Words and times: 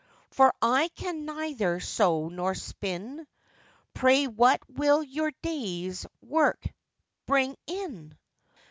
For 0.31 0.51
I 0.63 0.87
can 0.95 1.25
neither 1.25 1.79
sew 1.79 2.27
nor 2.27 2.55
spin;— 2.55 3.27
Pray 3.93 4.25
what 4.25 4.59
will 4.67 5.03
your 5.03 5.31
day's 5.43 6.07
work 6.23 6.65
bring 7.27 7.55
in? 7.67 8.17